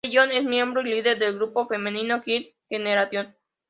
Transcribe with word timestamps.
Taeyeon 0.03 0.31
es 0.31 0.43
miembro 0.43 0.81
y 0.81 0.85
líder 0.85 1.19
del 1.19 1.35
grupo 1.35 1.67
femenino 1.67 2.23
Girls' 2.23 2.55
Generation. 2.67 3.35